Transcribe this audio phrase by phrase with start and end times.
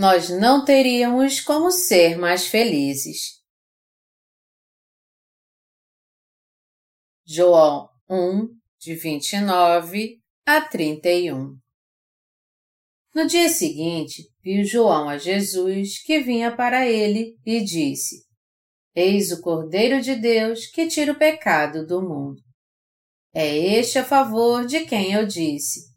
[0.00, 3.38] nós não teríamos como ser mais felizes.
[7.26, 8.48] João 1,
[8.80, 11.54] de 29 a 31
[13.14, 18.24] No dia seguinte, viu João a Jesus que vinha para ele e disse:
[18.94, 22.40] Eis o Cordeiro de Deus que tira o pecado do mundo.
[23.34, 25.92] É este a favor de quem eu disse: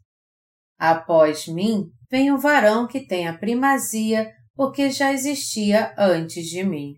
[0.78, 6.94] Após mim vem o varão que tem a primazia, porque já existia antes de mim.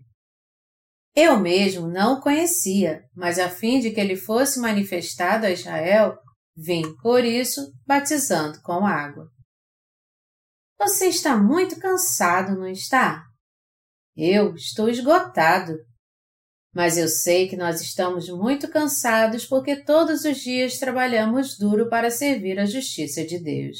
[1.15, 6.15] Eu mesmo não o conhecia, mas a fim de que ele fosse manifestado a Israel,
[6.55, 9.27] vim, por isso, batizando com água.
[10.79, 13.23] Você está muito cansado, não está?
[14.15, 15.73] Eu estou esgotado.
[16.73, 22.11] Mas eu sei que nós estamos muito cansados porque todos os dias trabalhamos duro para
[22.11, 23.77] servir a justiça de Deus.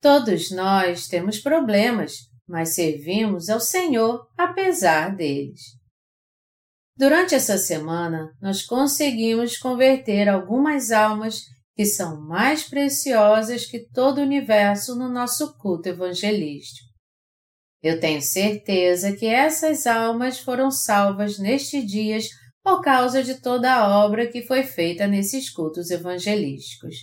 [0.00, 2.12] Todos nós temos problemas,
[2.46, 5.60] mas servimos ao Senhor apesar deles.
[6.96, 11.42] Durante essa semana, nós conseguimos converter algumas almas
[11.74, 16.88] que são mais preciosas que todo o universo no nosso culto evangelístico.
[17.82, 22.28] Eu tenho certeza que essas almas foram salvas nestes dias
[22.64, 26.96] por causa de toda a obra que foi feita nesses cultos evangelísticos.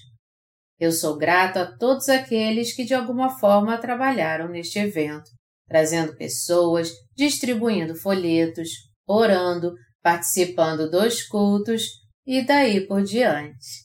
[0.79, 5.29] Eu sou grato a todos aqueles que de alguma forma trabalharam neste evento,
[5.67, 8.69] trazendo pessoas, distribuindo folhetos,
[9.07, 11.83] orando, participando dos cultos
[12.25, 13.83] e daí por diante.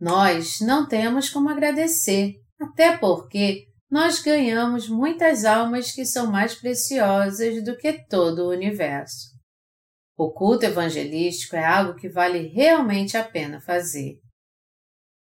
[0.00, 7.62] Nós não temos como agradecer, até porque nós ganhamos muitas almas que são mais preciosas
[7.62, 9.30] do que todo o universo.
[10.16, 14.21] O culto evangelístico é algo que vale realmente a pena fazer.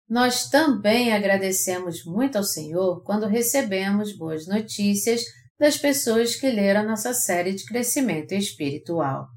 [0.10, 5.22] Nós também agradecemos muito ao Senhor quando recebemos boas notícias
[5.60, 9.28] das pessoas que leram nossa série de crescimento espiritual.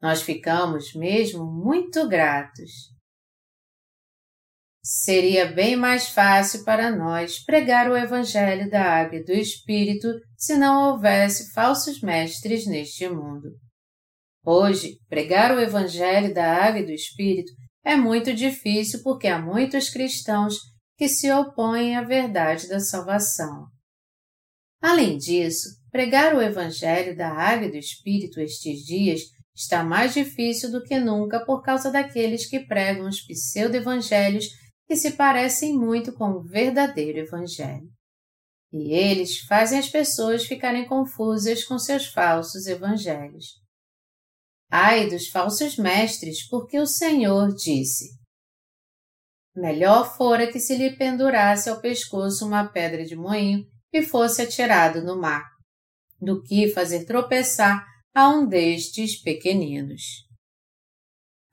[0.00, 2.90] Nós ficamos mesmo muito gratos.
[4.84, 10.56] Seria bem mais fácil para nós pregar o Evangelho da Água e do Espírito se
[10.56, 13.50] não houvesse falsos mestres neste mundo.
[14.44, 17.52] Hoje, pregar o Evangelho da Água e do Espírito
[17.84, 20.56] é muito difícil porque há muitos cristãos
[20.96, 23.66] que se opõem à verdade da salvação.
[24.80, 29.20] Além disso, pregar o Evangelho da Água e do Espírito estes dias
[29.54, 34.46] está mais difícil do que nunca por causa daqueles que pregam os pseudo-evangelhos
[34.86, 37.88] que se parecem muito com o verdadeiro Evangelho.
[38.72, 43.61] E eles fazem as pessoas ficarem confusas com seus falsos evangelhos.
[44.74, 48.06] Ai dos falsos mestres, porque o Senhor disse:
[49.54, 55.04] Melhor fora que se lhe pendurasse ao pescoço uma pedra de moinho e fosse atirado
[55.04, 55.44] no mar,
[56.18, 60.02] do que fazer tropeçar a um destes pequeninos.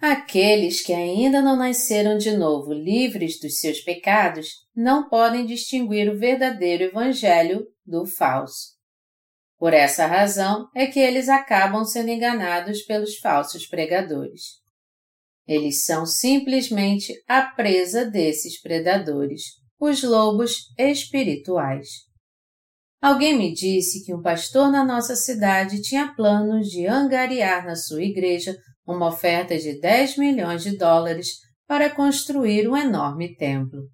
[0.01, 6.18] Aqueles que ainda não nasceram de novo livres dos seus pecados não podem distinguir o
[6.18, 8.79] verdadeiro Evangelho do falso.
[9.59, 14.59] Por essa razão é que eles acabam sendo enganados pelos falsos pregadores.
[15.46, 19.42] Eles são simplesmente a presa desses predadores,
[19.78, 21.88] os lobos espirituais.
[23.02, 28.03] Alguém me disse que um pastor na nossa cidade tinha planos de angariar na sua
[28.03, 28.56] igreja
[28.86, 31.28] uma oferta de 10 milhões de dólares
[31.68, 33.90] para construir um enorme templo.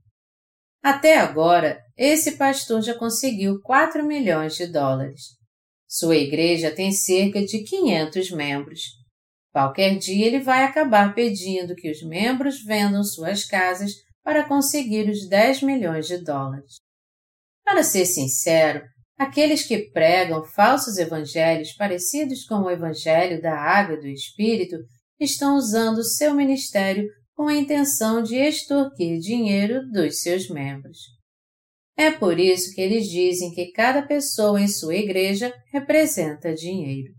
[0.83, 5.34] Até agora, esse pastor já conseguiu 4 milhões de dólares.
[5.97, 8.81] Sua igreja tem cerca de 500 membros.
[9.53, 15.29] Qualquer dia ele vai acabar pedindo que os membros vendam suas casas para conseguir os
[15.29, 16.75] 10 milhões de dólares.
[17.63, 18.83] Para ser sincero,
[19.17, 24.75] Aqueles que pregam falsos evangelhos parecidos com o evangelho da água e do Espírito
[25.17, 31.14] estão usando seu ministério com a intenção de extorquir dinheiro dos seus membros.
[31.97, 37.13] É por isso que eles dizem que cada pessoa em sua igreja representa dinheiro.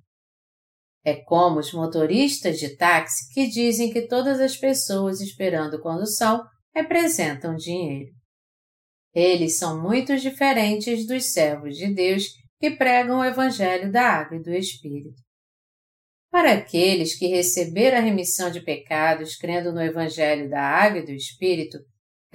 [1.05, 6.43] É como os motoristas de táxi que dizem que todas as pessoas esperando condução
[6.75, 8.11] representam dinheiro.
[9.14, 12.25] Eles são muito diferentes dos servos de Deus
[12.61, 15.23] que pregam o Evangelho da Água e do Espírito.
[16.31, 21.12] Para aqueles que receberam a remissão de pecados crendo no Evangelho da Água e do
[21.12, 21.78] Espírito,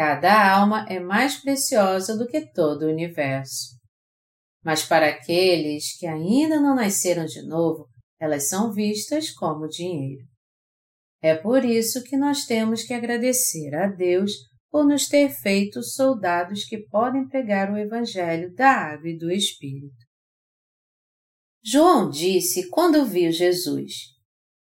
[0.02, 3.78] cada alma é mais preciosa do que todo o universo.
[4.66, 7.86] Mas para aqueles que ainda não nasceram de novo,
[8.20, 10.24] elas são vistas como dinheiro.
[11.22, 14.32] É por isso que nós temos que agradecer a Deus
[14.72, 20.04] por nos ter feito soldados que podem pregar o Evangelho da Água e do Espírito.
[21.64, 23.94] João disse quando viu Jesus: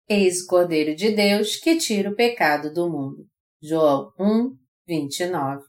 [0.09, 3.27] Eis o Cordeiro de Deus que tira o pecado do mundo.
[3.61, 5.65] João 1, 29.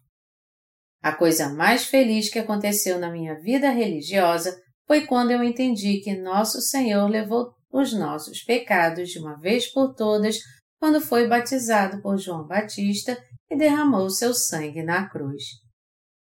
[1.01, 4.55] A coisa mais feliz que aconteceu na minha vida religiosa
[4.85, 9.93] foi quando eu entendi que Nosso Senhor levou os nossos pecados de uma vez por
[9.93, 10.37] todas
[10.79, 13.17] quando foi batizado por João Batista
[13.49, 15.43] e derramou seu sangue na cruz.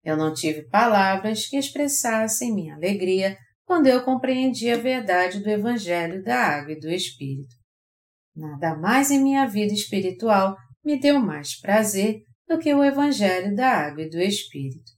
[0.03, 6.23] Eu não tive palavras que expressassem minha alegria quando eu compreendi a verdade do Evangelho
[6.23, 7.55] da Água e do Espírito.
[8.35, 13.69] Nada mais em minha vida espiritual me deu mais prazer do que o Evangelho da
[13.69, 14.93] Água e do Espírito.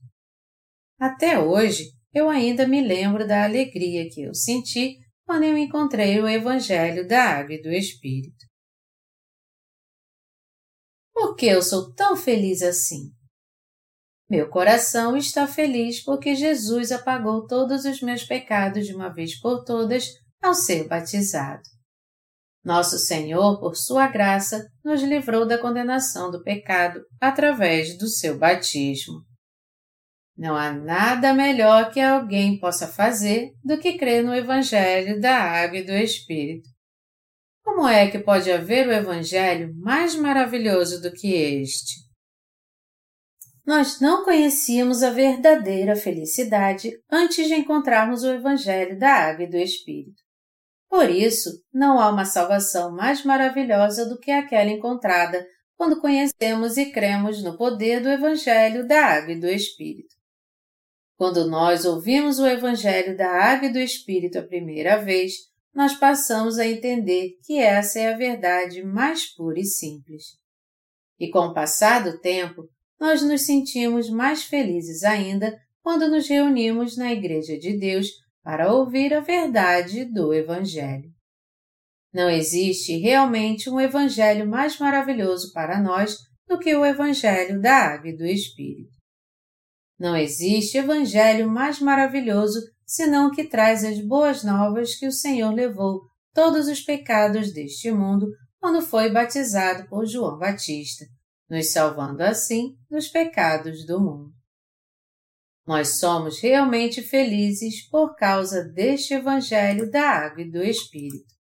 [0.99, 6.27] Até hoje, eu ainda me lembro da alegria que eu senti quando eu encontrei o
[6.27, 8.45] Evangelho da Água e do Espírito.
[11.13, 13.11] Por que eu sou tão feliz assim?
[14.29, 19.63] Meu coração está feliz porque Jesus apagou todos os meus pecados de uma vez por
[19.65, 20.05] todas
[20.41, 21.63] ao ser batizado.
[22.63, 29.23] Nosso Senhor, por sua graça, nos livrou da condenação do pecado através do seu batismo.
[30.37, 35.79] Não há nada melhor que alguém possa fazer do que crer no Evangelho da Água
[35.79, 36.69] e do Espírito.
[37.63, 42.01] Como é que pode haver o Evangelho mais maravilhoso do que este?
[43.65, 49.57] Nós não conhecíamos a verdadeira felicidade antes de encontrarmos o Evangelho da Água e do
[49.57, 50.21] Espírito.
[50.91, 55.47] Por isso, não há uma salvação mais maravilhosa do que aquela encontrada
[55.77, 60.13] quando conhecemos e cremos no poder do Evangelho da Água e do Espírito.
[61.15, 65.31] Quando nós ouvimos o Evangelho da Água e do Espírito a primeira vez,
[65.73, 70.37] nós passamos a entender que essa é a verdade mais pura e simples.
[71.17, 72.67] E com o passar do tempo,
[72.99, 78.07] nós nos sentimos mais felizes ainda quando nos reunimos na Igreja de Deus
[78.43, 81.09] para ouvir a verdade do Evangelho.
[82.13, 86.17] Não existe realmente um Evangelho mais maravilhoso para nós
[86.47, 88.91] do que o Evangelho da Água e do Espírito.
[89.97, 95.53] Não existe Evangelho mais maravilhoso senão o que traz as boas novas que o Senhor
[95.53, 96.01] levou
[96.33, 98.27] todos os pecados deste mundo
[98.59, 101.05] quando foi batizado por João Batista,
[101.49, 104.40] nos salvando assim dos pecados do mundo.
[105.71, 111.33] Nós somos realmente felizes por causa deste Evangelho da Água e do Espírito.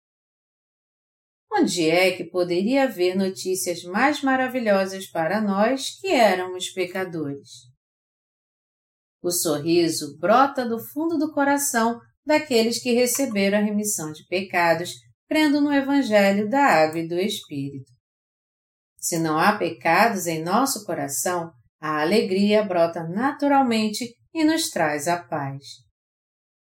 [1.52, 7.48] Onde é que poderia haver notícias mais maravilhosas para nós que éramos pecadores?
[9.20, 14.92] O sorriso brota do fundo do coração daqueles que receberam a remissão de pecados,
[15.26, 17.90] crendo no Evangelho da Água e do Espírito.
[18.96, 21.50] Se não há pecados em nosso coração,
[21.80, 25.64] a alegria brota naturalmente e nos traz a paz.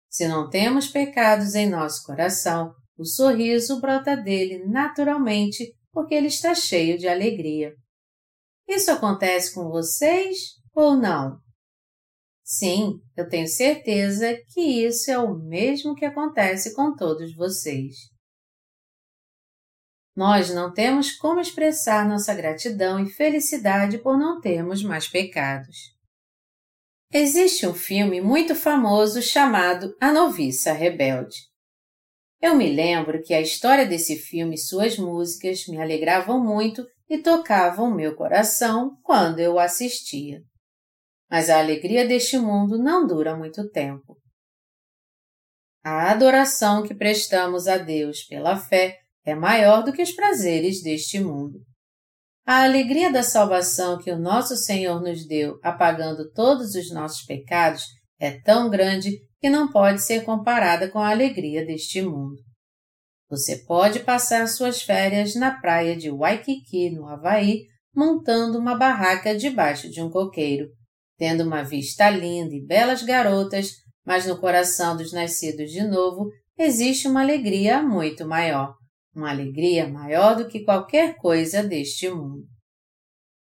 [0.09, 6.53] Se não temos pecados em nosso coração, o sorriso brota dele naturalmente porque ele está
[6.53, 7.73] cheio de alegria.
[8.67, 10.37] Isso acontece com vocês
[10.73, 11.37] ou não?
[12.43, 17.95] Sim, eu tenho certeza que isso é o mesmo que acontece com todos vocês.
[20.15, 25.93] Nós não temos como expressar nossa gratidão e felicidade por não termos mais pecados.
[27.13, 31.37] Existe um filme muito famoso chamado A Noviça Rebelde.
[32.41, 37.19] Eu me lembro que a história desse filme e suas músicas me alegravam muito e
[37.19, 40.41] tocavam meu coração quando eu assistia
[41.33, 44.21] mas a alegria deste mundo não dura muito tempo.
[45.83, 51.19] A adoração que prestamos a Deus pela fé é maior do que os prazeres deste
[51.19, 51.65] mundo.
[52.45, 57.85] A alegria da salvação que o nosso Senhor nos deu, apagando todos os nossos pecados,
[58.19, 62.35] é tão grande que não pode ser comparada com a alegria deste mundo.
[63.29, 67.61] Você pode passar suas férias na praia de Waikiki, no Havaí,
[67.95, 70.67] montando uma barraca debaixo de um coqueiro,
[71.17, 73.69] tendo uma vista linda e belas garotas,
[74.05, 78.75] mas no coração dos nascidos de novo existe uma alegria muito maior,
[79.15, 82.45] uma alegria maior do que qualquer coisa deste mundo.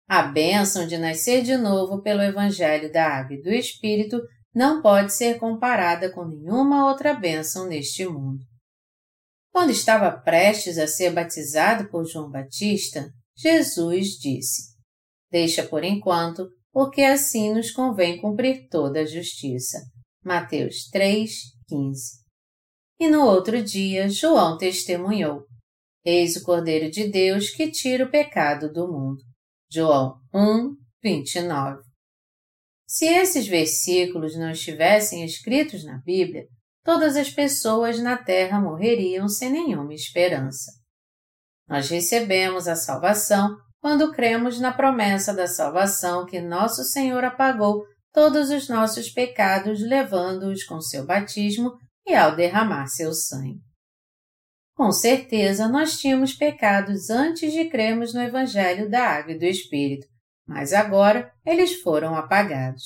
[0.08, 4.20] A bênção de nascer de novo pelo Evangelho da Água e do Espírito
[4.54, 8.44] não pode ser comparada com nenhuma outra bênção neste mundo.
[9.52, 14.76] Quando estava prestes a ser batizado por João Batista, Jesus disse:
[15.32, 19.80] Deixa por enquanto porque assim nos convém cumprir toda a justiça.
[20.24, 21.32] Mateus 3,
[21.68, 22.20] 15.
[23.00, 25.46] E no outro dia, João testemunhou:
[26.06, 29.22] Eis o Cordeiro de Deus que tira o pecado do mundo.
[29.72, 31.82] João 1, 29.
[32.88, 36.46] Se esses versículos não estivessem escritos na Bíblia,
[36.84, 40.72] todas as pessoas na Terra morreriam sem nenhuma esperança.
[41.68, 48.50] Nós recebemos a salvação quando cremos na promessa da salvação que nosso Senhor apagou todos
[48.50, 51.74] os nossos pecados, levando-os com seu batismo
[52.08, 53.69] e ao derramar seu sangue.
[54.80, 60.08] Com certeza, nós tínhamos pecados antes de crermos no Evangelho da Água e do Espírito,
[60.48, 62.86] mas agora eles foram apagados.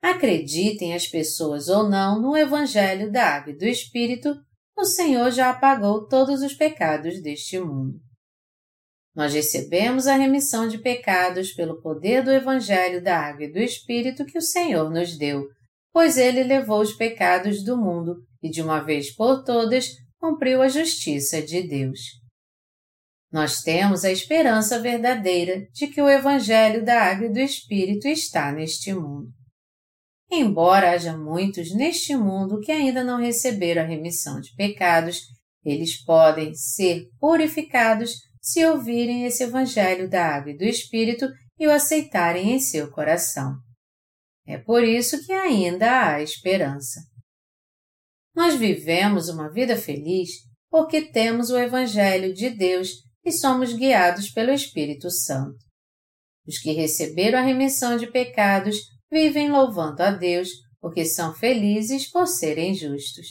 [0.00, 4.34] Acreditem as pessoas ou não no Evangelho da Água e do Espírito,
[4.74, 8.00] o Senhor já apagou todos os pecados deste mundo.
[9.14, 14.24] Nós recebemos a remissão de pecados pelo poder do Evangelho da Água e do Espírito
[14.24, 15.46] que o Senhor nos deu,
[15.92, 20.68] pois ele levou os pecados do mundo e, de uma vez por todas, cumpriu a
[20.68, 22.00] justiça de Deus.
[23.30, 28.50] Nós temos a esperança verdadeira de que o Evangelho da Água e do Espírito está
[28.50, 29.28] neste mundo.
[30.30, 35.20] Embora haja muitos neste mundo que ainda não receberam a remissão de pecados,
[35.64, 41.26] eles podem ser purificados se ouvirem esse Evangelho da Água e do Espírito
[41.58, 43.56] e o aceitarem em seu coração.
[44.46, 47.00] É por isso que ainda há esperança.
[48.38, 50.30] Nós vivemos uma vida feliz
[50.70, 52.90] porque temos o Evangelho de Deus
[53.24, 55.58] e somos guiados pelo Espírito Santo.
[56.46, 58.76] Os que receberam a remissão de pecados
[59.10, 63.26] vivem louvando a Deus porque são felizes por serem justos.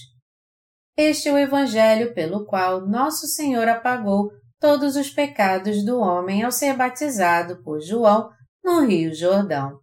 [0.98, 6.52] Este é o Evangelho pelo qual nosso Senhor apagou todos os pecados do homem ao
[6.52, 8.30] ser batizado por João
[8.62, 9.80] no Rio Jordão.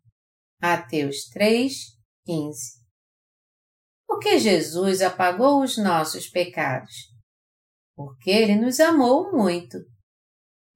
[0.60, 1.72] Mateus 3,
[2.26, 2.83] 15.
[4.14, 6.92] Por que Jesus apagou os nossos pecados?
[7.96, 9.76] Porque Ele nos amou muito.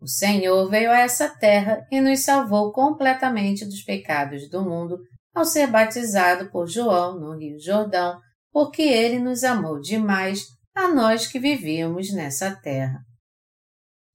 [0.00, 4.98] O Senhor veio a essa terra e nos salvou completamente dos pecados do mundo
[5.32, 8.18] ao ser batizado por João no Rio Jordão,
[8.50, 10.42] porque Ele nos amou demais
[10.74, 12.98] a nós que vivíamos nessa terra.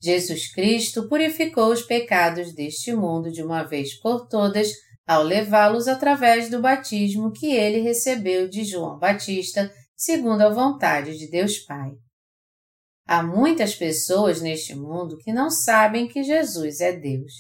[0.02, 4.68] Jesus Cristo purificou os pecados deste mundo de uma vez por todas
[5.06, 11.30] ao levá-los através do batismo que ele recebeu de João Batista, segundo a vontade de
[11.30, 11.92] Deus Pai.
[13.06, 17.34] Há muitas pessoas neste mundo que não sabem que Jesus é Deus.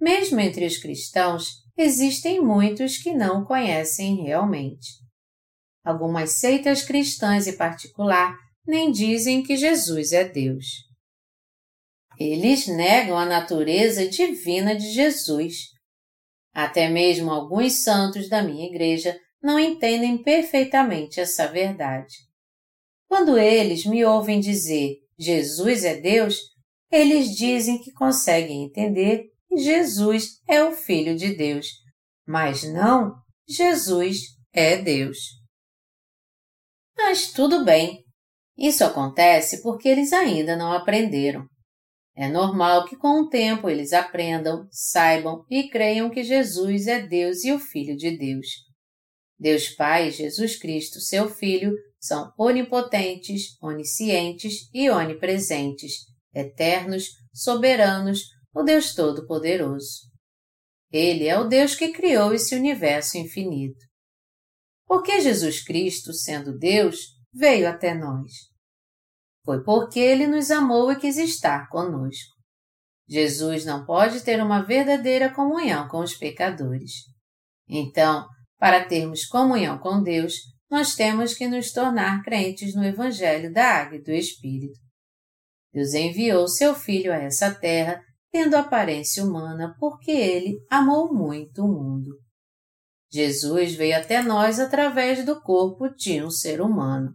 [0.00, 4.88] Mesmo entre os cristãos, existem muitos que não conhecem realmente.
[5.84, 8.34] Algumas seitas cristãs em particular
[8.66, 10.64] nem dizem que Jesus é Deus.
[12.18, 15.73] Eles negam a natureza divina de Jesus.
[16.54, 22.14] Até mesmo alguns santos da minha igreja não entendem perfeitamente essa verdade.
[23.08, 26.38] Quando eles me ouvem dizer Jesus é Deus,
[26.90, 31.66] eles dizem que conseguem entender que Jesus é o Filho de Deus,
[32.26, 33.12] mas não
[33.48, 34.18] Jesus
[34.52, 35.18] é Deus.
[36.96, 38.04] Mas tudo bem.
[38.56, 41.44] Isso acontece porque eles ainda não aprenderam.
[42.16, 47.42] É normal que com o tempo eles aprendam, saibam e creiam que Jesus é Deus
[47.44, 48.46] e o Filho de Deus.
[49.38, 58.20] Deus Pai Jesus Cristo, seu Filho, são onipotentes, oniscientes e onipresentes, eternos, soberanos,
[58.54, 60.02] o Deus Todo-Poderoso.
[60.92, 63.84] Ele é o Deus que criou esse universo infinito.
[64.86, 66.98] Porque Jesus Cristo, sendo Deus,
[67.32, 68.30] veio até nós?
[69.44, 72.32] Foi porque ele nos amou e quis estar conosco.
[73.06, 76.92] Jesus não pode ter uma verdadeira comunhão com os pecadores.
[77.68, 78.26] Então,
[78.58, 80.34] para termos comunhão com Deus,
[80.70, 84.78] nós temos que nos tornar crentes no Evangelho da Água e do Espírito.
[85.72, 88.00] Deus enviou seu Filho a essa terra,
[88.32, 92.10] tendo aparência humana, porque ele amou muito o mundo.
[93.12, 97.14] Jesus veio até nós através do corpo de um ser humano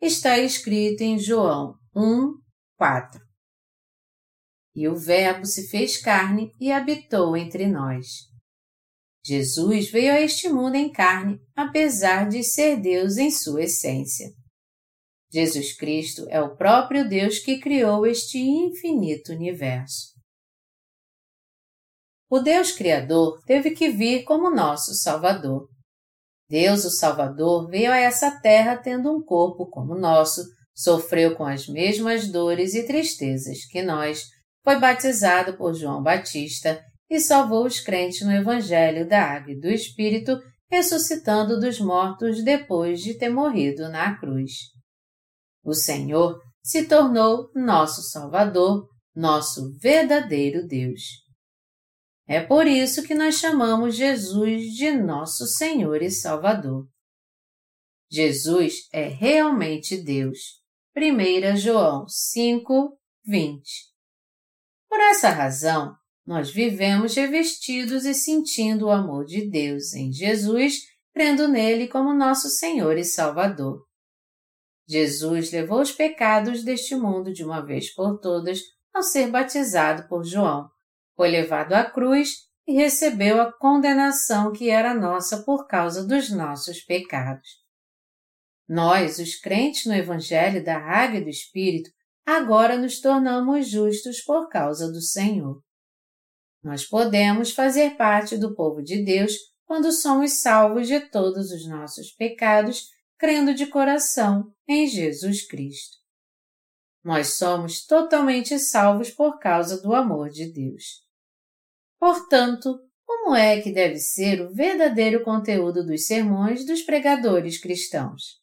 [0.00, 2.34] está escrito em João 1,
[2.76, 3.20] 4.
[4.74, 8.06] E o Verbo se fez carne e habitou entre nós.
[9.24, 14.28] Jesus veio a este mundo em carne, apesar de ser Deus em sua essência.
[15.30, 20.16] Jesus Cristo é o próprio Deus que criou este infinito universo.
[22.30, 25.68] O Deus Criador teve que vir como nosso Salvador.
[26.48, 30.42] Deus, o Salvador, veio a essa terra tendo um corpo como o nosso,
[30.74, 34.24] sofreu com as mesmas dores e tristezas que nós,
[34.64, 39.68] foi batizado por João Batista e salvou os crentes no Evangelho da Água e do
[39.68, 40.38] Espírito,
[40.70, 44.52] ressuscitando dos mortos depois de ter morrido na cruz.
[45.64, 51.27] O Senhor se tornou nosso Salvador, nosso verdadeiro Deus.
[52.28, 56.86] É por isso que nós chamamos Jesus de nosso Senhor e Salvador.
[58.10, 60.60] Jesus é realmente Deus.
[60.94, 63.62] 1 João 5, 20.
[64.90, 70.82] Por essa razão, nós vivemos revestidos e sentindo o amor de Deus em Jesus,
[71.14, 73.86] crendo nele como nosso Senhor e Salvador.
[74.86, 78.60] Jesus levou os pecados deste mundo de uma vez por todas
[78.92, 80.68] ao ser batizado por João
[81.18, 86.80] foi levado à cruz e recebeu a condenação que era nossa por causa dos nossos
[86.80, 87.48] pecados.
[88.68, 91.90] Nós, os crentes no Evangelho da Água e do Espírito,
[92.24, 95.60] agora nos tornamos justos por causa do Senhor.
[96.62, 99.32] Nós podemos fazer parte do povo de Deus
[99.64, 105.98] quando somos salvos de todos os nossos pecados, crendo de coração em Jesus Cristo.
[107.02, 111.07] Nós somos totalmente salvos por causa do amor de Deus.
[111.98, 118.38] Portanto, como é que deve ser o verdadeiro conteúdo dos sermões dos pregadores cristãos?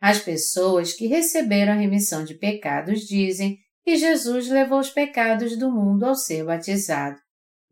[0.00, 5.70] As pessoas que receberam a remissão de pecados dizem que Jesus levou os pecados do
[5.70, 7.18] mundo ao ser batizado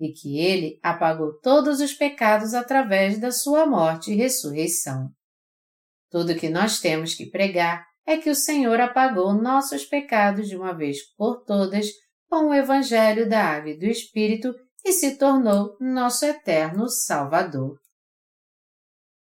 [0.01, 5.11] e que ele apagou todos os pecados através da sua morte e ressurreição.
[6.11, 10.73] Tudo que nós temos que pregar é que o Senhor apagou nossos pecados de uma
[10.73, 11.87] vez por todas
[12.29, 14.55] com o Evangelho da Água e do Espírito
[14.89, 17.79] e se tornou nosso eterno Salvador.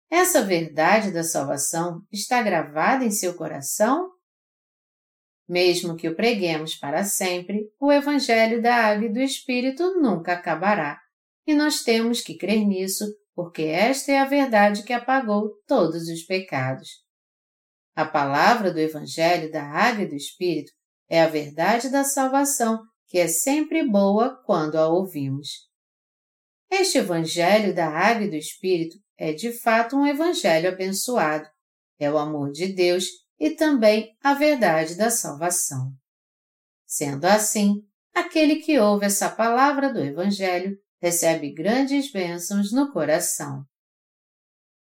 [0.09, 4.09] Essa verdade da salvação está gravada em seu coração?
[5.49, 11.00] Mesmo que o preguemos para sempre, o Evangelho da Água e do Espírito nunca acabará,
[11.45, 16.23] e nós temos que crer nisso, porque esta é a verdade que apagou todos os
[16.23, 16.88] pecados.
[17.97, 20.71] A palavra do Evangelho da Água e do Espírito
[21.09, 25.66] é a verdade da salvação que é sempre boa quando a ouvimos.
[26.71, 31.49] Este Evangelho da Água e do Espírito é de fato um Evangelho abençoado,
[31.99, 33.06] é o amor de Deus
[33.40, 35.90] e também a verdade da salvação.
[36.86, 37.82] Sendo assim,
[38.14, 43.64] aquele que ouve essa palavra do Evangelho recebe grandes bênçãos no coração.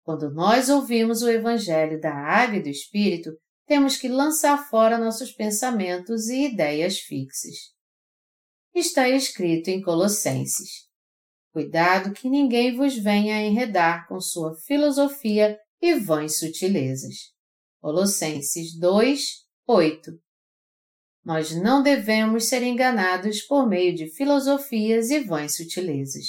[0.01, 3.31] Quando nós ouvimos o Evangelho da Água e do Espírito,
[3.65, 7.72] temos que lançar fora nossos pensamentos e ideias fixas
[8.73, 10.87] está escrito em Colossenses.
[11.51, 17.31] Cuidado que ninguém vos venha enredar com sua filosofia e vãs sutilezas.
[17.79, 20.11] Colossenses 2, 8.
[21.23, 26.25] Nós não devemos ser enganados por meio de filosofias e vãs sutilezas.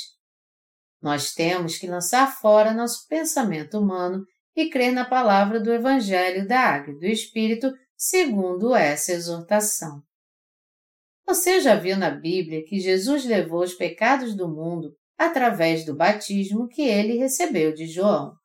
[1.00, 6.60] Nós temos que lançar fora nosso pensamento humano e crer na palavra do Evangelho da
[6.60, 10.02] Águia do Espírito segundo essa exortação.
[11.34, 16.68] Você já viu na Bíblia que Jesus levou os pecados do mundo através do batismo
[16.68, 18.36] que ele recebeu de João.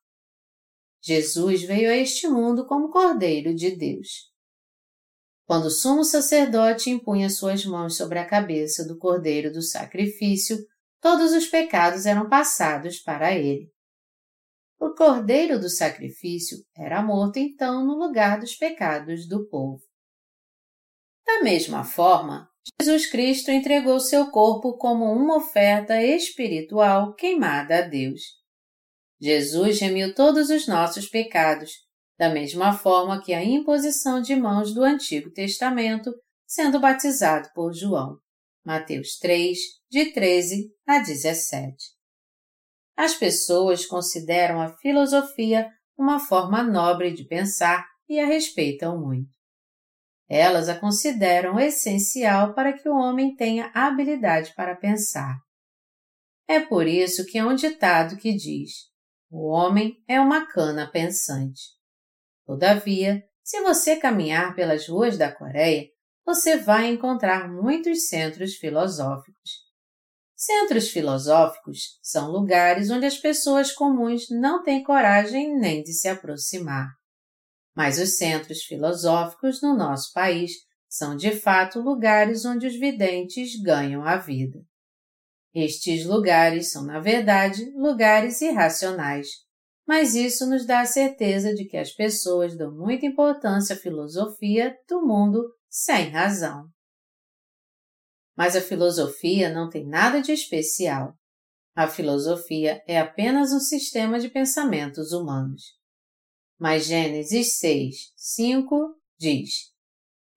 [0.99, 4.32] Jesus veio a este mundo como Cordeiro de Deus.
[5.45, 10.58] Quando o sumo sacerdote impunha suas mãos sobre a cabeça do Cordeiro do sacrifício,
[10.99, 13.71] todos os pecados eram passados para ele.
[14.80, 19.84] O Cordeiro do sacrifício era morto então no lugar dos pecados do povo.
[21.23, 22.48] Da mesma forma,
[22.82, 28.21] Jesus Cristo entregou seu corpo como uma oferta espiritual queimada a Deus.
[29.21, 31.71] Jesus remiu todos os nossos pecados,
[32.17, 36.13] da mesma forma que a imposição de mãos do Antigo Testamento,
[36.47, 38.17] sendo batizado por João.
[38.65, 39.58] Mateus 3,
[39.89, 41.75] de 13 a 17.
[42.95, 49.38] As pessoas consideram a filosofia uma forma nobre de pensar e a respeitam muito.
[50.30, 55.39] Elas a consideram essencial para que o homem tenha habilidade para pensar.
[56.48, 58.89] É por isso que há um ditado que diz:
[59.32, 61.62] o homem é uma cana pensante.
[62.46, 65.88] Todavia, se você caminhar pelas ruas da Coreia,
[66.24, 69.68] você vai encontrar muitos centros filosóficos.
[70.36, 76.98] Centros filosóficos são lugares onde as pessoas comuns não têm coragem nem de se aproximar
[77.80, 80.52] mas os centros filosóficos no nosso país
[80.89, 84.60] são de fato lugares onde os videntes ganham a vida.
[85.56, 89.30] Estes lugares são, na verdade, lugares irracionais,
[89.88, 94.78] mas isso nos dá a certeza de que as pessoas dão muita importância à filosofia
[94.86, 96.65] do mundo sem razão.
[98.36, 101.13] Mas a filosofia não tem nada de especial.
[101.74, 105.79] A filosofia é apenas um sistema de pensamentos humanos.
[106.60, 109.69] Mas Gênesis 6, 5 diz: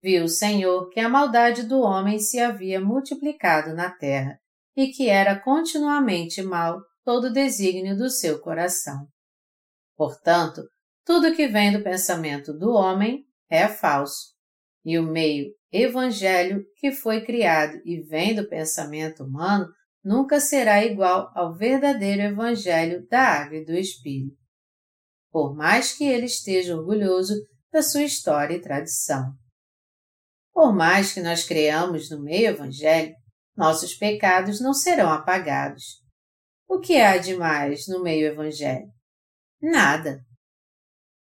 [0.01, 4.39] Viu o Senhor que a maldade do homem se havia multiplicado na terra,
[4.75, 9.05] e que era continuamente mal todo o desígnio do seu coração.
[9.97, 10.63] Portanto,
[11.05, 14.33] tudo que vem do pensamento do homem é falso,
[14.85, 19.67] e o meio evangelho que foi criado e vem do pensamento humano
[20.01, 24.42] nunca será igual ao verdadeiro evangelho da água e do Espírito,
[25.33, 27.33] por mais que ele esteja orgulhoso
[27.71, 29.33] da sua história e tradição.
[30.53, 33.15] Por mais que nós creamos no meio evangelho,
[33.57, 36.03] nossos pecados não serão apagados.
[36.69, 38.85] O que há de mais no meio evangelho?
[39.59, 40.19] Nada.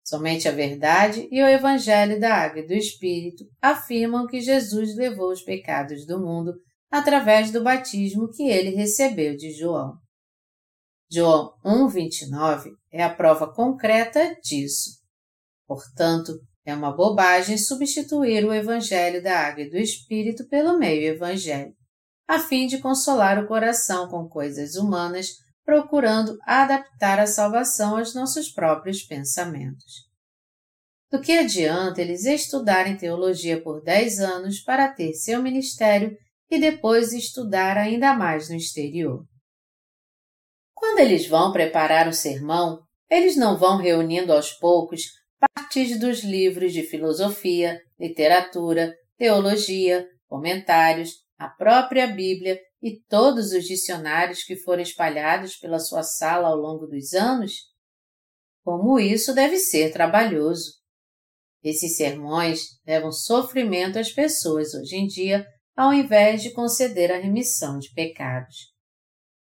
[0.04, 5.32] Somente a verdade e o Evangelho da Água e do Espírito afirmam que Jesus levou
[5.32, 6.54] os pecados do mundo
[6.90, 9.94] através do batismo que ele recebeu de João.
[11.12, 15.00] João 1,29 é a prova concreta disso.
[15.68, 16.34] Portanto,
[16.66, 21.74] é uma bobagem substituir o Evangelho da Água e do Espírito pelo meio Evangelho
[22.30, 25.32] a fim de consolar o coração com coisas humanas,
[25.66, 30.08] procurando adaptar a salvação aos nossos próprios pensamentos.
[31.12, 36.16] Do que adianta eles estudarem teologia por dez anos para ter seu ministério
[36.52, 39.26] e depois estudar ainda mais no exterior?
[40.80, 45.02] Quando eles vão preparar o sermão, eles não vão reunindo aos poucos
[45.38, 54.44] partes dos livros de filosofia, literatura, teologia, comentários, a própria Bíblia e todos os dicionários
[54.44, 57.54] que foram espalhados pela sua sala ao longo dos anos?
[58.64, 60.80] Como isso deve ser trabalhoso!
[61.62, 67.80] Esses sermões levam sofrimento às pessoas hoje em dia, ao invés de conceder a remissão
[67.80, 68.79] de pecados.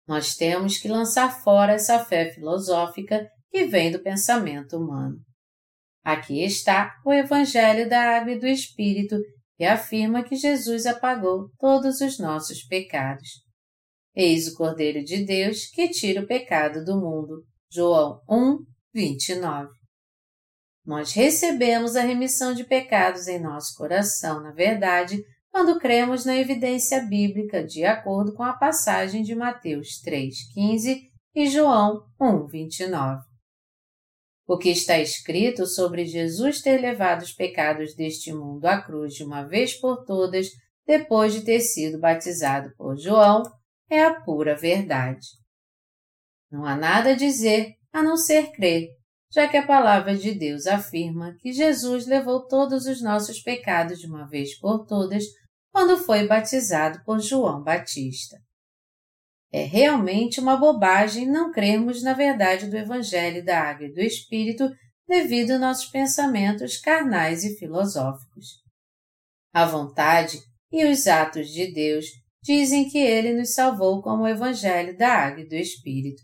[0.10, 5.18] Nós temos que lançar fora essa fé filosófica que vem do pensamento humano.
[6.04, 9.16] Aqui está o Evangelho da Água e do Espírito
[9.60, 13.28] e afirma que Jesus apagou todos os nossos pecados.
[14.16, 17.46] Eis o Cordeiro de Deus que tira o pecado do mundo.
[17.72, 19.70] João 1, 29.
[20.84, 27.02] Nós recebemos a remissão de pecados em nosso coração, na verdade, quando cremos na evidência
[27.06, 31.02] bíblica de acordo com a passagem de Mateus 3,15
[31.36, 33.22] e João 1, 29.
[34.48, 39.24] O que está escrito sobre Jesus ter levado os pecados deste mundo à cruz de
[39.24, 40.48] uma vez por todas,
[40.88, 43.44] depois de ter sido batizado por João,
[43.90, 45.28] é a pura verdade.
[46.52, 48.88] Não há nada a dizer a não ser crer,
[49.32, 54.08] já que a palavra de Deus afirma que Jesus levou todos os nossos pecados de
[54.08, 55.24] uma vez por todas
[55.72, 58.38] quando foi batizado por João Batista.
[59.52, 64.70] É realmente uma bobagem não crermos na verdade do Evangelho da Água e do Espírito
[65.08, 68.62] devido a nossos pensamentos carnais e filosóficos.
[69.52, 70.40] A vontade
[70.72, 72.06] e os atos de Deus
[72.44, 76.22] dizem que Ele nos salvou como o Evangelho da Água e do Espírito.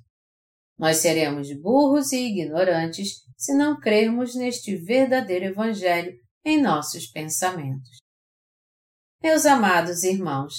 [0.77, 8.04] Nós seremos burros e ignorantes se não crermos neste verdadeiro Evangelho em nossos pensamentos.
[9.25, 10.53] Meus amados irmãos,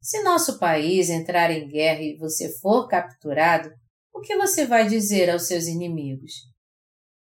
[0.00, 3.68] se nosso país entrar em guerra e você for capturado,
[4.14, 6.30] o que você vai dizer aos seus inimigos?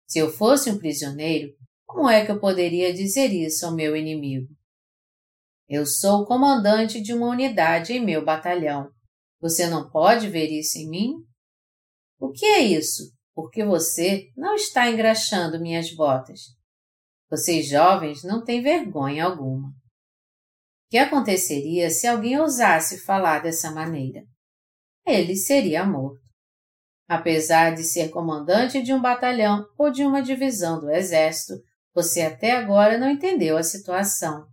[0.08, 1.54] Se eu fosse um prisioneiro,
[1.86, 4.48] como é que eu poderia dizer isso ao meu inimigo?
[5.70, 8.90] Eu sou o comandante de uma unidade em meu batalhão.
[9.40, 11.12] Você não pode ver isso em mim?
[12.20, 13.14] O que é isso?
[13.36, 16.40] Porque você não está engraxando minhas botas.
[17.30, 19.72] Vocês jovens não têm vergonha alguma
[20.90, 24.22] que aconteceria se alguém ousasse falar dessa maneira?
[25.06, 26.20] Ele seria morto.
[27.08, 31.54] Apesar de ser comandante de um batalhão ou de uma divisão do exército,
[31.94, 34.46] você até agora não entendeu a situação.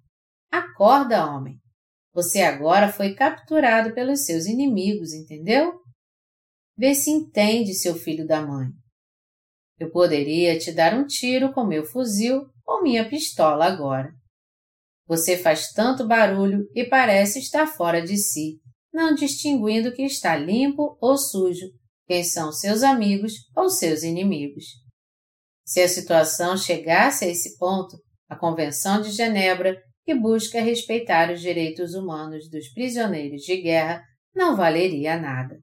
[0.51, 1.59] Acorda, homem!
[2.15, 5.81] Você agora foi capturado pelos seus inimigos, entendeu?
[6.77, 8.69] Vê se entende, seu filho da mãe.
[9.79, 14.11] Eu poderia te dar um tiro com meu fuzil ou minha pistola agora.
[15.07, 18.59] Você faz tanto barulho e parece estar fora de si,
[18.93, 21.67] não distinguindo que está limpo ou sujo,
[22.07, 24.65] quem são seus amigos ou seus inimigos.
[25.65, 27.97] Se a situação chegasse a esse ponto,
[28.29, 34.03] a Convenção de Genebra, que busca respeitar os direitos humanos dos prisioneiros de guerra,
[34.35, 35.57] não valeria nada.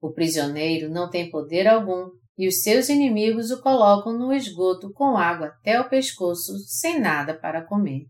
[0.00, 5.16] O prisioneiro não tem poder algum e os seus inimigos o colocam no esgoto com
[5.16, 8.06] água até o pescoço, sem nada para comer.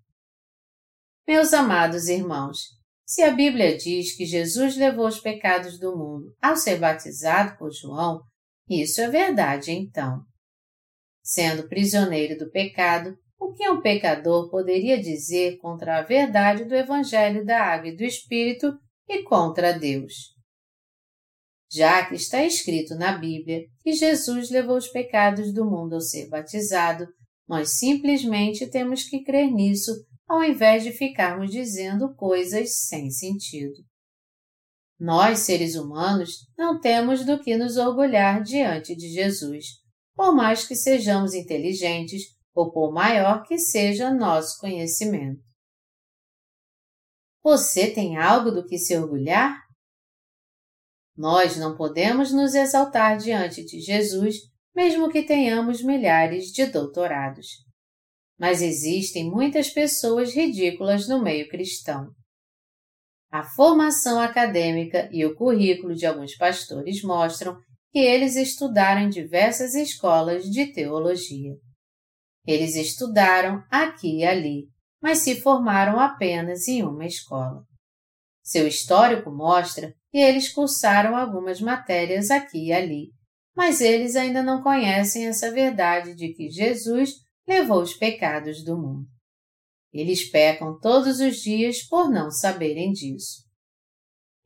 [1.26, 2.58] Meus amados irmãos,
[3.06, 7.72] se a Bíblia diz que Jesus levou os pecados do mundo ao ser batizado por
[7.72, 8.20] João,
[8.68, 10.20] isso é verdade então.
[11.22, 17.42] Sendo prisioneiro do pecado, o que um pecador poderia dizer contra a verdade do Evangelho
[17.42, 20.34] da Água e do Espírito e contra Deus.
[21.72, 26.28] Já que está escrito na Bíblia que Jesus levou os pecados do mundo ao ser
[26.28, 27.06] batizado,
[27.48, 29.90] nós simplesmente temos que crer nisso
[30.28, 33.84] ao invés de ficarmos dizendo coisas sem sentido.
[34.98, 39.66] Nós, seres humanos, não temos do que nos orgulhar diante de Jesus,
[40.14, 42.22] por mais que sejamos inteligentes
[42.54, 45.42] ou por maior que seja nosso conhecimento.
[47.42, 49.60] Você tem algo do que se orgulhar?
[51.16, 54.37] Nós não podemos nos exaltar diante de Jesus,
[54.74, 57.63] mesmo que tenhamos milhares de doutorados.
[58.44, 62.11] Mas existem muitas pessoas ridículas no meio cristão.
[63.33, 67.57] A formação acadêmica e o currículo de alguns pastores mostram
[67.90, 71.54] que eles estudaram em diversas escolas de teologia.
[72.46, 74.66] Eles estudaram aqui e ali,
[75.00, 77.62] mas se formaram apenas em uma escola.
[78.42, 83.07] Seu histórico mostra que eles cursaram algumas matérias aqui e ali,
[83.57, 89.07] mas eles ainda não conhecem essa verdade de que Jesus levou os pecados do mundo.
[89.92, 93.44] Eles pecam todos os dias por não saberem disso.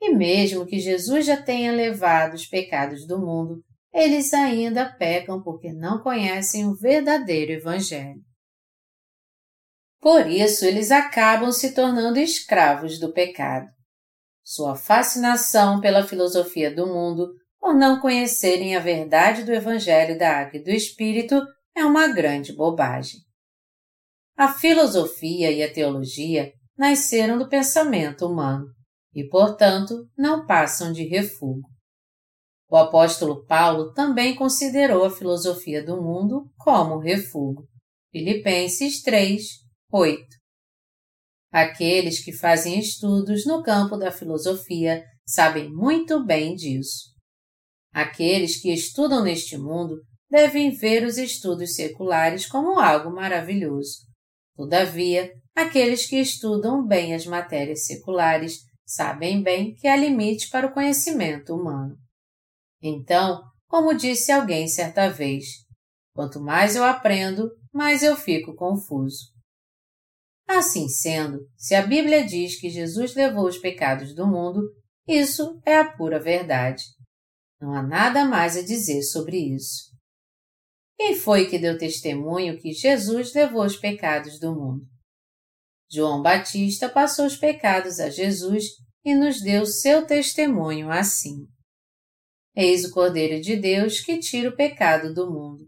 [0.01, 5.73] E mesmo que Jesus já tenha levado os pecados do mundo, eles ainda pecam porque
[5.73, 8.21] não conhecem o verdadeiro Evangelho.
[10.01, 13.67] Por isso, eles acabam se tornando escravos do pecado.
[14.45, 20.59] Sua fascinação pela filosofia do mundo, por não conhecerem a verdade do Evangelho da Água
[20.61, 21.43] e do Espírito,
[21.79, 23.21] é uma grande bobagem.
[24.37, 28.67] A filosofia e a teologia nasceram do pensamento humano
[29.15, 31.63] e, portanto, não passam de refúgio.
[32.71, 37.67] O apóstolo Paulo também considerou a filosofia do mundo como refúgio.
[38.13, 39.43] Filipenses 3,
[39.91, 40.25] 8.
[41.51, 47.15] Aqueles que fazem estudos no campo da filosofia sabem muito bem disso.
[47.93, 49.97] Aqueles que estudam neste mundo
[50.31, 54.07] devem ver os estudos seculares como algo maravilhoso.
[54.57, 60.73] Todavia, aqueles que estudam bem as matérias seculares sabem bem que há limite para o
[60.73, 61.97] conhecimento humano.
[62.83, 65.45] Então, como disse alguém certa vez,
[66.15, 69.27] quanto mais eu aprendo, mais eu fico confuso.
[70.49, 74.63] Assim sendo, se a Bíblia diz que Jesus levou os pecados do mundo,
[75.07, 76.83] isso é a pura verdade.
[77.61, 79.88] Não há nada mais a dizer sobre isso.
[80.99, 84.85] Quem foi que deu testemunho que Jesus levou os pecados do mundo?
[85.89, 88.65] João Batista passou os pecados a Jesus
[89.05, 91.47] e nos deu seu testemunho assim.
[92.55, 95.65] Eis o Cordeiro de Deus que tira o pecado do mundo.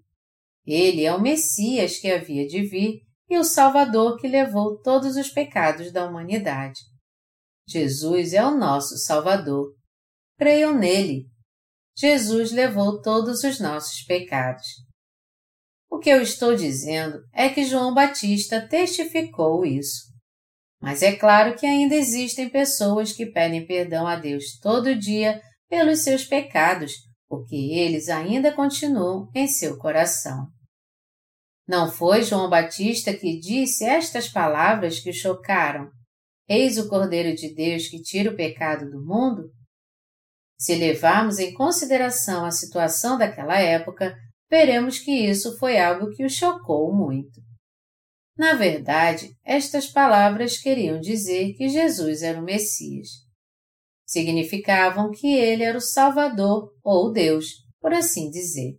[0.67, 5.29] Ele é o Messias que havia de vir e o Salvador que levou todos os
[5.29, 6.81] pecados da humanidade.
[7.69, 9.77] Jesus é o nosso Salvador.
[10.37, 11.31] Creiam nele.
[11.97, 14.67] Jesus levou todos os nossos pecados.
[15.91, 20.09] O que eu estou dizendo é que João Batista testificou isso.
[20.81, 25.99] Mas é claro que ainda existem pessoas que pedem perdão a Deus todo dia pelos
[25.99, 26.93] seus pecados,
[27.29, 30.47] porque eles ainda continuam em seu coração.
[31.69, 35.91] Não foi João Batista que disse estas palavras que chocaram?
[36.49, 39.51] Eis o Cordeiro de Deus que tira o pecado do mundo?
[40.59, 44.17] Se levarmos em consideração a situação daquela época,
[44.51, 47.41] veremos que isso foi algo que o chocou muito.
[48.37, 53.09] Na verdade, estas palavras queriam dizer que Jesus era o Messias.
[54.07, 57.47] Significavam que ele era o Salvador ou Deus,
[57.81, 58.77] por assim dizer.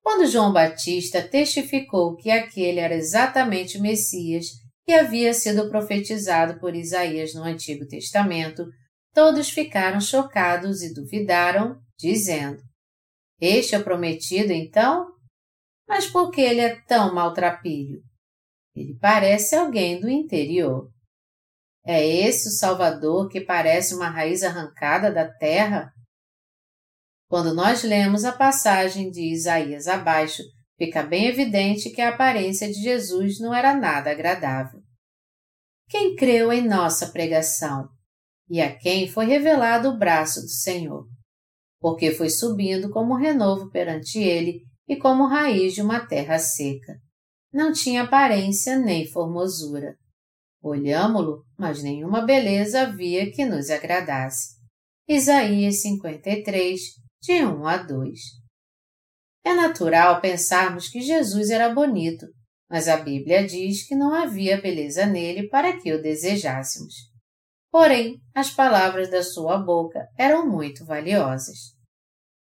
[0.00, 4.46] Quando João Batista testificou que aquele era exatamente o Messias
[4.86, 8.66] que havia sido profetizado por Isaías no Antigo Testamento,
[9.12, 12.62] todos ficaram chocados e duvidaram, dizendo:
[13.40, 15.06] este é o prometido, então?
[15.88, 18.00] Mas por que ele é tão maltrapilho?
[18.74, 20.90] Ele parece alguém do interior.
[21.86, 25.92] É esse o Salvador que parece uma raiz arrancada da terra?
[27.28, 30.42] Quando nós lemos a passagem de Isaías abaixo,
[30.78, 34.80] fica bem evidente que a aparência de Jesus não era nada agradável.
[35.88, 37.88] Quem creu em nossa pregação?
[38.48, 41.06] E a quem foi revelado o braço do Senhor?
[41.84, 46.94] Porque foi subindo como renovo perante ele e como raiz de uma terra seca.
[47.52, 49.94] Não tinha aparência nem formosura.
[50.62, 54.54] Olhámo-lo, mas nenhuma beleza havia que nos agradasse.
[55.06, 56.80] Isaías 53,
[57.22, 58.18] de 1 a 2.
[59.44, 62.24] É natural pensarmos que Jesus era bonito,
[62.66, 66.94] mas a Bíblia diz que não havia beleza nele para que o desejássemos.
[67.70, 71.73] Porém, as palavras da sua boca eram muito valiosas.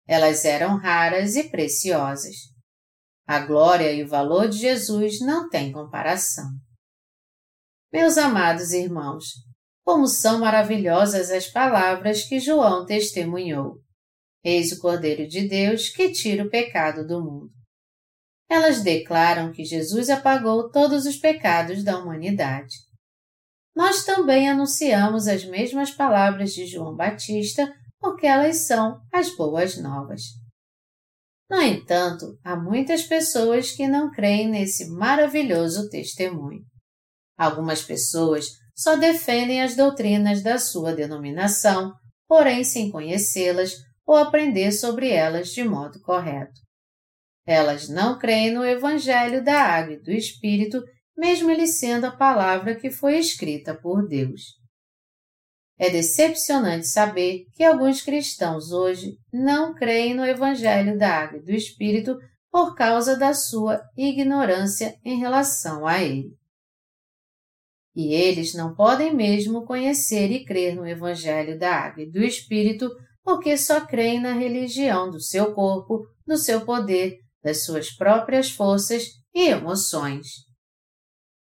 [0.06, 2.34] Elas eram raras e preciosas.
[3.26, 6.50] A glória e o valor de Jesus não têm comparação.
[7.92, 9.24] Meus amados irmãos,
[9.84, 13.80] como são maravilhosas as palavras que João testemunhou.
[14.44, 17.50] Eis o Cordeiro de Deus que tira o pecado do mundo.
[18.50, 22.74] Elas declaram que Jesus apagou todos os pecados da humanidade
[23.74, 30.22] nós também anunciamos as mesmas palavras de João Batista porque elas são as boas novas.
[31.48, 36.64] No entanto, há muitas pessoas que não creem nesse maravilhoso testemunho.
[37.38, 41.92] Algumas pessoas só defendem as doutrinas da sua denominação,
[42.26, 43.72] porém sem conhecê-las
[44.04, 46.60] ou aprender sobre elas de modo correto.
[47.46, 50.82] Elas não creem no Evangelho da Água e do Espírito
[51.16, 54.61] mesmo ele sendo a palavra que foi escrita por Deus.
[55.82, 61.50] É decepcionante saber que alguns cristãos hoje não creem no Evangelho da Água e do
[61.50, 62.16] Espírito
[62.52, 66.36] por causa da sua ignorância em relação a ele.
[67.96, 72.88] E eles não podem mesmo conhecer e crer no Evangelho da Água e do Espírito
[73.24, 79.02] porque só creem na religião do seu corpo, do seu poder, das suas próprias forças
[79.34, 80.51] e emoções.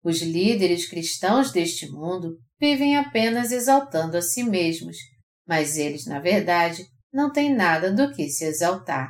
[0.03, 4.97] Os líderes cristãos deste mundo vivem apenas exaltando a si mesmos,
[5.45, 9.10] mas eles, na verdade, não têm nada do que se exaltar.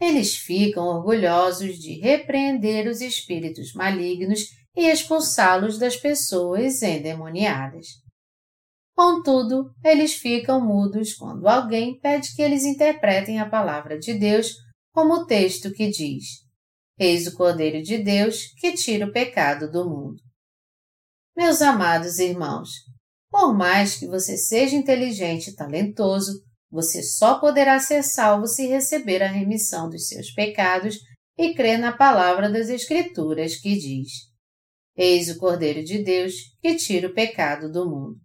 [0.00, 7.86] Eles ficam orgulhosos de repreender os espíritos malignos e expulsá-los das pessoas endemoniadas.
[8.94, 14.54] Contudo, eles ficam mudos quando alguém pede que eles interpretem a palavra de Deus
[14.92, 16.47] como o texto que diz:
[16.98, 20.20] Eis o Cordeiro de Deus que tira o pecado do mundo.
[21.36, 22.70] Meus amados irmãos,
[23.30, 29.22] por mais que você seja inteligente e talentoso, você só poderá ser salvo se receber
[29.22, 30.98] a remissão dos seus pecados
[31.38, 34.08] e crer na palavra das Escrituras que diz:
[34.96, 38.16] Eis o Cordeiro de Deus que tira o pecado do mundo.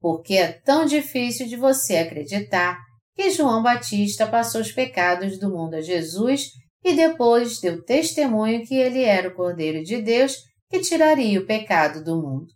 [0.00, 2.78] Porque é tão difícil de você acreditar
[3.16, 6.50] que João Batista passou os pecados do mundo a Jesus
[6.84, 10.36] e depois deu testemunho que ele era o Cordeiro de Deus
[10.68, 12.48] que tiraria o pecado do mundo.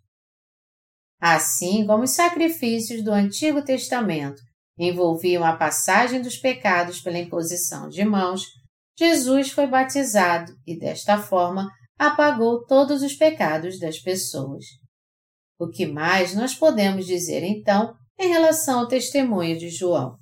[1.21, 4.41] Assim como os sacrifícios do Antigo Testamento
[4.79, 8.43] envolviam a passagem dos pecados pela imposição de mãos,
[8.99, 14.65] Jesus foi batizado e, desta forma, apagou todos os pecados das pessoas.
[15.59, 20.18] O que mais nós podemos dizer então em relação ao testemunho de João?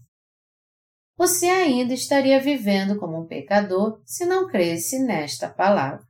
[1.17, 6.05] Você ainda estaria vivendo como um pecador se não cresce nesta palavra.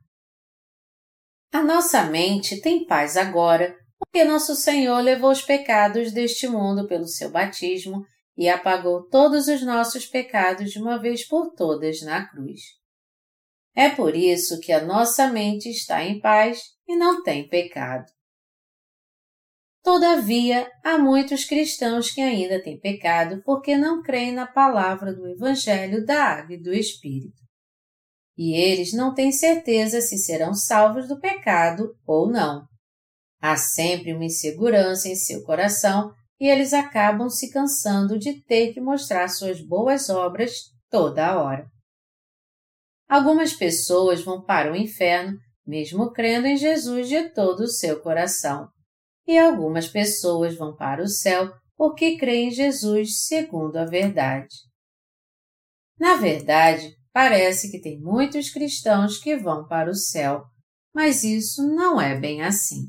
[1.51, 7.07] A nossa mente tem paz agora, porque nosso Senhor levou os pecados deste mundo pelo
[7.07, 8.05] seu batismo
[8.37, 12.61] e apagou todos os nossos pecados de uma vez por todas na cruz.
[13.73, 18.05] É por isso que a nossa mente está em paz e não tem pecado.
[19.87, 26.05] Todavia, há muitos cristãos que ainda têm pecado porque não creem na palavra do Evangelho
[26.05, 27.37] da Água e do Espírito.
[28.37, 32.67] E eles não têm certeza se serão salvos do pecado ou não.
[33.41, 38.81] Há sempre uma insegurança em seu coração e eles acabam se cansando de ter que
[38.81, 40.51] mostrar suas boas obras
[40.89, 41.65] toda hora.
[43.07, 48.67] Algumas pessoas vão para o inferno, mesmo crendo em Jesus de todo o seu coração
[49.27, 54.55] e algumas pessoas vão para o céu porque creem em Jesus segundo a verdade.
[55.99, 60.43] Na verdade, parece que tem muitos cristãos que vão para o céu,
[60.93, 62.85] mas isso não é bem assim.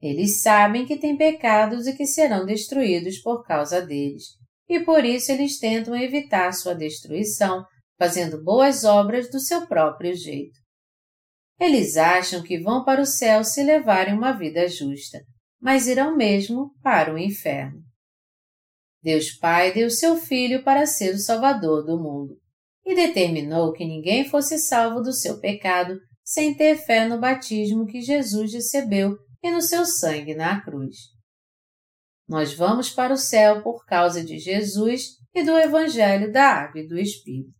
[0.00, 4.24] Eles sabem que têm pecados e que serão destruídos por causa deles,
[4.68, 7.64] e por isso eles tentam evitar sua destruição,
[7.98, 10.58] fazendo boas obras do seu próprio jeito.
[11.60, 15.20] Eles acham que vão para o céu se levarem uma vida justa,
[15.64, 17.82] mas irão mesmo para o inferno.
[19.02, 22.38] Deus Pai deu seu Filho para ser o Salvador do mundo
[22.84, 28.02] e determinou que ninguém fosse salvo do seu pecado sem ter fé no batismo que
[28.02, 30.96] Jesus recebeu e no seu sangue na cruz.
[32.28, 36.86] Nós vamos para o céu por causa de Jesus e do Evangelho da Água e
[36.86, 37.54] do Espírito.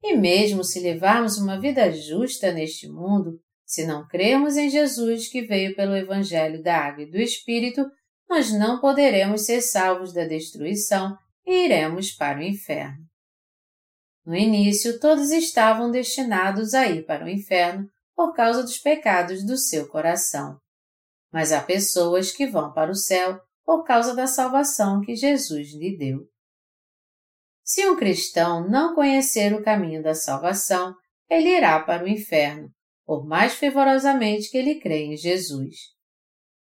[0.00, 5.42] E mesmo se levarmos uma vida justa neste mundo, se não cremos em Jesus que
[5.42, 7.90] veio pelo Evangelho da Água e do Espírito,
[8.28, 13.04] nós não poderemos ser salvos da destruição e iremos para o inferno.
[14.24, 19.56] No início, todos estavam destinados a ir para o inferno por causa dos pecados do
[19.56, 20.58] seu coração.
[21.32, 25.96] mas há pessoas que vão para o céu por causa da salvação que Jesus lhe
[25.98, 26.20] deu.
[27.64, 30.94] Se um cristão não conhecer o caminho da salvação,
[31.28, 32.70] ele irá para o inferno,
[33.04, 35.94] por mais fervorosamente que ele crê em Jesus.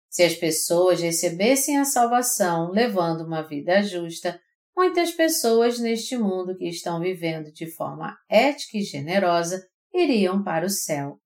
[0.10, 4.40] Se as pessoas recebessem a salvação levando uma vida justa,
[4.76, 10.70] muitas pessoas neste mundo que estão vivendo de forma ética e generosa iriam para o
[10.70, 11.20] céu.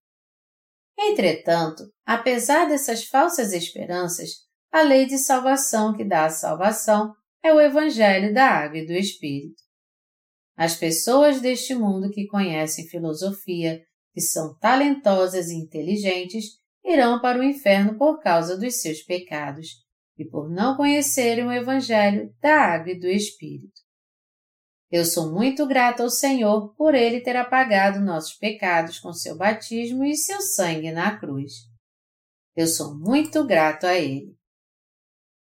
[0.98, 4.32] Entretanto, apesar dessas falsas esperanças,
[4.72, 8.94] a lei de salvação que dá a salvação é o Evangelho da Água e do
[8.94, 9.64] Espírito.
[10.58, 13.82] As pessoas deste mundo que conhecem filosofia,
[14.14, 19.68] que são talentosas e inteligentes, irão para o inferno por causa dos seus pecados
[20.18, 23.82] e por não conhecerem o Evangelho da Água e do Espírito.
[24.92, 30.04] Eu sou muito grato ao Senhor por Ele ter apagado nossos pecados com seu batismo
[30.04, 31.54] e seu sangue na cruz.
[32.56, 34.36] Eu sou muito grato a Ele.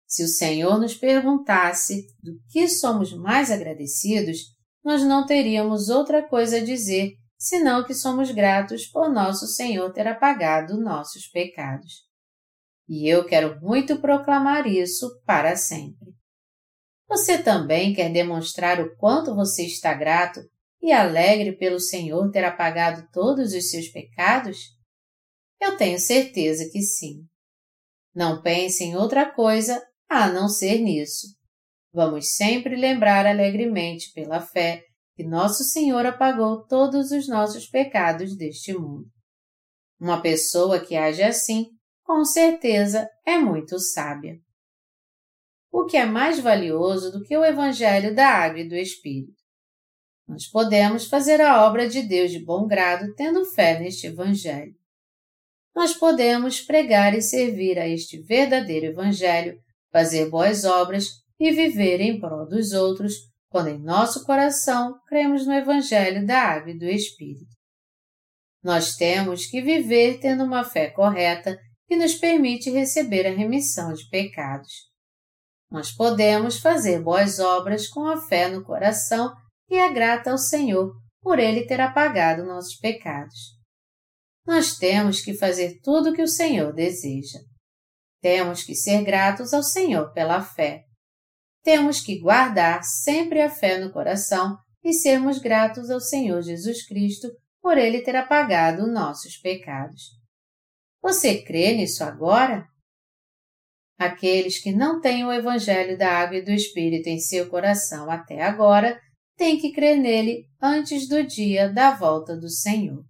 [0.07, 6.57] Se o Senhor nos perguntasse do que somos mais agradecidos, nós não teríamos outra coisa
[6.57, 12.05] a dizer senão que somos gratos por nosso Senhor ter apagado nossos pecados.
[12.87, 16.13] E eu quero muito proclamar isso para sempre.
[17.07, 20.41] Você também quer demonstrar o quanto você está grato
[20.81, 24.57] e alegre pelo Senhor ter apagado todos os seus pecados?
[25.59, 27.25] Eu tenho certeza que sim.
[28.13, 31.27] Não pense em outra coisa a não ser nisso.
[31.93, 34.83] Vamos sempre lembrar alegremente pela fé
[35.15, 39.07] que nosso Senhor apagou todos os nossos pecados deste mundo.
[39.99, 41.69] Uma pessoa que age assim,
[42.03, 44.39] com certeza, é muito sábia
[45.77, 49.35] o que é mais valioso do que o Evangelho da Água e do Espírito.
[50.25, 54.73] Nós podemos fazer a obra de Deus de bom grado tendo fé neste Evangelho.
[55.75, 59.59] Nós podemos pregar e servir a este verdadeiro Evangelho,
[59.91, 61.07] fazer boas obras
[61.37, 63.13] e viver em prol dos outros,
[63.55, 67.55] quando em nosso coração cremos no Evangelho da Água e do Espírito.
[68.61, 74.09] Nós temos que viver tendo uma fé correta que nos permite receber a remissão de
[74.09, 74.73] pecados.
[75.71, 79.33] Nós podemos fazer boas obras com a fé no coração
[79.69, 80.91] e é grata ao Senhor
[81.21, 83.39] por Ele ter apagado nossos pecados.
[84.45, 87.39] Nós temos que fazer tudo o que o Senhor deseja.
[88.21, 90.83] Temos que ser gratos ao Senhor pela fé.
[91.65, 97.27] Temos que guardar sempre a fé no coração e sermos gratos ao Senhor Jesus Cristo
[97.59, 100.11] por Ele ter apagado nossos pecados.
[101.01, 102.67] Você crê nisso agora?
[103.97, 108.43] Aqueles que não têm o Evangelho da Água e do Espírito em seu coração até
[108.43, 109.01] agora
[109.35, 113.03] têm que crer nele antes do dia da volta do Senhor.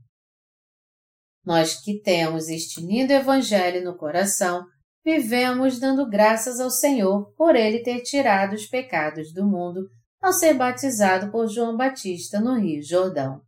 [1.44, 4.66] Nós que temos este lindo Evangelho no coração,
[5.06, 9.88] vivemos dando graças ao Senhor por ele ter tirado os pecados do mundo
[10.20, 13.42] ao ser batizado por João Batista no Rio Jordão.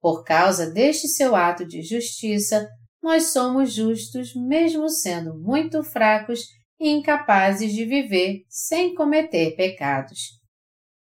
[0.00, 2.68] Por causa deste seu ato de justiça,
[3.02, 6.44] nós somos justos mesmo sendo muito fracos
[6.78, 10.38] e incapazes de viver sem cometer pecados.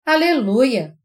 [0.03, 0.98] Aleluia!